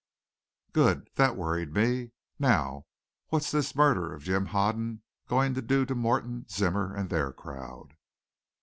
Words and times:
"Good. 0.73 1.09
That 1.13 1.35
worried 1.35 1.75
me. 1.75 2.09
Now, 2.39 2.87
what's 3.27 3.51
this 3.51 3.75
murder 3.75 4.15
of 4.15 4.23
Jim 4.23 4.47
Hoden 4.47 5.03
going 5.27 5.53
to 5.53 5.61
do 5.61 5.85
to 5.85 5.93
Morton, 5.93 6.47
Zimmer, 6.49 6.91
and 6.95 7.11
their 7.11 7.31
crowd?" 7.31 7.93